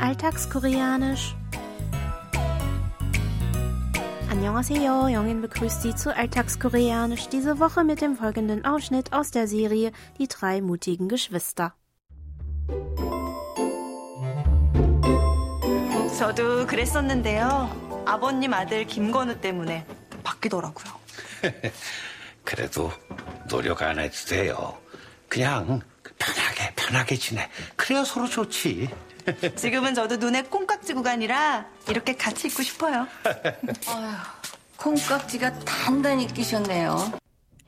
[0.00, 1.34] Alltagskoreanisch.
[4.30, 9.92] Annyeonghaseyo, Jongin begrüßt Sie zu Alltagskoreanisch diese Woche mit dem folgenden Ausschnitt aus der Serie
[10.18, 11.74] Die drei mutigen Geschwister.
[16.18, 18.04] 저도 그랬었는데요.
[18.06, 19.84] 아버님 아들 김건우 때문에
[20.22, 20.94] 바뀌더라고요.
[22.44, 22.92] 그래도
[23.48, 24.76] 노력 안 해도 돼요.
[25.28, 25.80] 그냥
[26.87, 27.49] 편하게 지내.
[27.75, 28.89] 그래야 서로 좋지.
[29.57, 33.07] 지금은 저도 눈에 콩깍지 구간이라 이렇게 같이 있고 싶어요.
[34.77, 37.19] 콩깍지가 단단히 끼셨네요.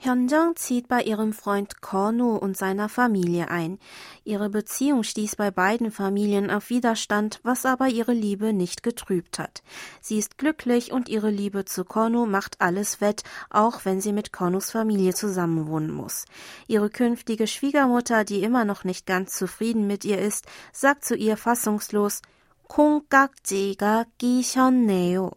[0.04, 3.78] Hyunjung zieht bei ihrem Freund Korno und seiner Familie ein.
[4.22, 9.62] Ihre Beziehung stieß bei beiden Familien auf Widerstand, was aber ihre Liebe nicht getrübt hat.
[10.02, 14.30] Sie ist glücklich und ihre Liebe zu Korno macht alles wett, auch wenn sie mit
[14.30, 16.26] Kornos Familie zusammenwohnen muss.
[16.66, 21.38] Ihre künftige Schwiegermutter, die immer noch nicht ganz zufrieden mit ihr ist, sagt zu ihr
[21.38, 22.20] fassungslos
[22.68, 25.30] 콩깍지가 끼셨네요.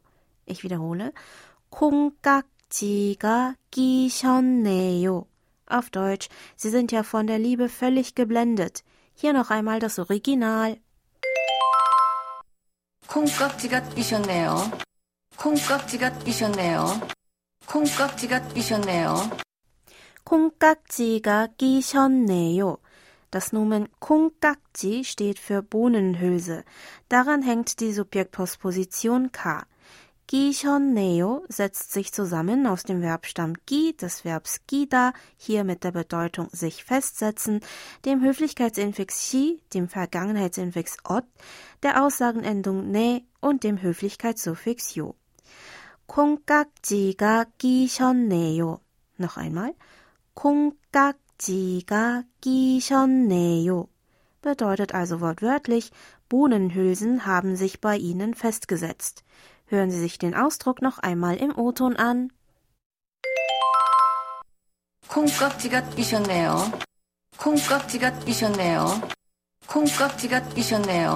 [0.45, 1.13] Ich wiederhole.
[1.69, 5.25] 콩깍 지가 끼셨네요.
[5.69, 8.83] Auf Deutsch, Sie sind ja von der Liebe völlig geblendet.
[9.13, 10.77] Hier noch einmal das Original.
[13.07, 14.55] 콩깍지가 끼셨네요.
[15.37, 16.85] 콩깍지가 끼셨네요.
[17.65, 19.15] 콩깍지가 끼셨네요.
[20.23, 22.77] 콩깍지가 끼셨네요.
[23.29, 26.63] Das Nomen 콩깍지 steht für Bohnenhülse.
[27.09, 29.65] Daran hängt die Subjektpostposition K.
[30.31, 36.49] 끼셨네요 setzt sich zusammen aus dem Verbstamm gi, des Verbs gida, hier mit der Bedeutung
[36.51, 37.61] sich festsetzen,
[38.03, 41.23] dem Höflichkeitsinfix chi, dem Vergangenheitsinfix ot,
[41.81, 45.15] der Aussagenendung ne und dem Höflichkeitssuffix jo.
[46.07, 48.79] 콩깍지가 끼셨네요.
[49.19, 49.73] Noch einmal.
[50.33, 53.87] 콩깍지가 끼셨네요.
[54.41, 55.91] Bedeutet also wortwörtlich,
[56.29, 59.25] Bohnenhülsen haben sich bei ihnen festgesetzt.
[59.71, 62.31] Hören Sie sich den Ausdruck noch einmal im O-Ton an.
[65.09, 66.71] 콩깍지가 끼셨네요.
[67.37, 68.85] 콩깍지가 끼셨네요.
[69.67, 71.15] 콩깍지가 끼셨네요.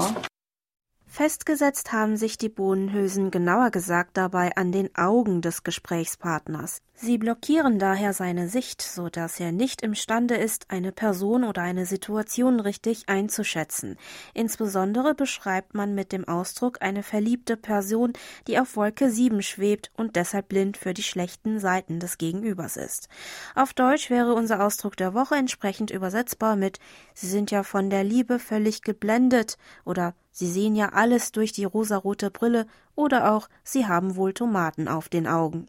[1.17, 6.83] Festgesetzt haben sich die Bohnenhülsen genauer gesagt dabei an den Augen des Gesprächspartners.
[6.93, 11.87] Sie blockieren daher seine Sicht, so dass er nicht imstande ist, eine Person oder eine
[11.87, 13.97] Situation richtig einzuschätzen.
[14.35, 18.13] Insbesondere beschreibt man mit dem Ausdruck eine verliebte Person,
[18.47, 23.09] die auf Wolke 7 schwebt und deshalb blind für die schlechten Seiten des Gegenübers ist.
[23.55, 26.79] Auf Deutsch wäre unser Ausdruck der Woche entsprechend übersetzbar mit
[27.15, 29.57] Sie sind ja von der Liebe völlig geblendet
[29.87, 34.87] oder Sie sehen ja alles durch die rosarote Brille oder auch Sie haben wohl Tomaten
[34.87, 35.65] auf den Augen.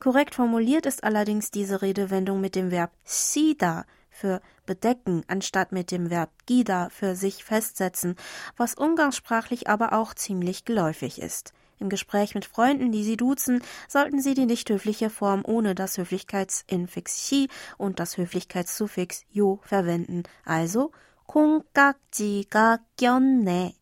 [0.00, 6.10] Korrekt formuliert ist allerdings diese Redewendung mit dem Verb sida für bedecken anstatt mit dem
[6.10, 8.16] Verb gida für sich festsetzen,
[8.58, 11.54] was umgangssprachlich aber auch ziemlich geläufig ist.
[11.78, 15.96] Im Gespräch mit Freunden, die sie duzen, sollten sie die nicht höfliche Form ohne das
[15.96, 20.92] Höflichkeitsinfix chi und das Höflichkeitssuffix yo verwenden, also
[21.26, 23.72] kung gak ji ga gyonne.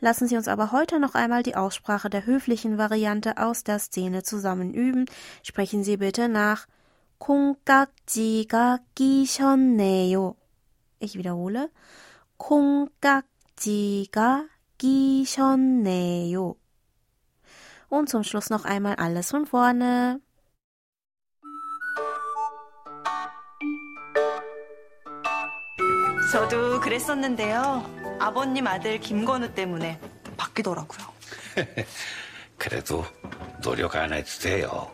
[0.00, 4.22] Lassen Sie uns aber heute noch einmal die Aussprache der höflichen Variante aus der Szene
[4.22, 5.06] zusammen üben.
[5.42, 6.66] Sprechen Sie bitte nach
[7.18, 10.36] 콩깍지가 끼셨네요.
[11.00, 11.70] Ich wiederhole.
[12.38, 13.26] 콩깍지가
[14.78, 16.56] 끼셨네요.
[17.88, 20.20] Und zum Schluss noch einmal alles von vorne.
[26.30, 28.01] 저도 그랬었는데요.
[28.19, 29.99] 아버님 아들 김건우 때문에
[30.37, 31.07] 바뀌더라고요.
[32.57, 33.05] 그래도
[33.61, 34.91] 노력 안 해도 돼요.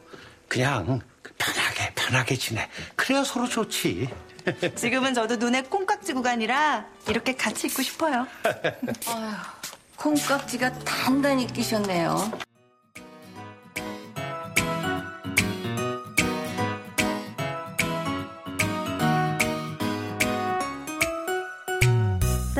[0.48, 1.00] 그냥
[1.38, 2.70] 편하게 편하게 지내.
[2.96, 4.10] 그래야 서로 좋지.
[4.76, 8.26] 지금은 저도 눈에 콩깍지 구간이라 이렇게 같이 있고 싶어요.
[9.98, 12.49] 콩깍지가 단단히 끼셨네요.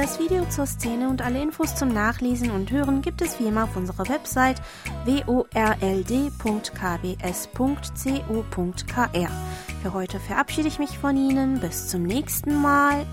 [0.02, 3.66] Das Video zur Szene und alle Infos zum Nachlesen und Hören gibt es wie immer
[3.66, 4.62] auf unserer Website
[5.06, 5.52] world.kbs.co.kr.
[9.82, 11.60] Für heute verabschiede ich mich von Ihnen.
[11.60, 13.06] Bis zum nächsten Mal.